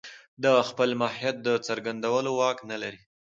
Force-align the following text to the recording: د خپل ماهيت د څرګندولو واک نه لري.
د 0.43 0.45
خپل 0.67 0.89
ماهيت 1.01 1.35
د 1.41 1.47
څرګندولو 1.67 2.29
واک 2.39 2.57
نه 2.71 2.77
لري. 2.81 2.99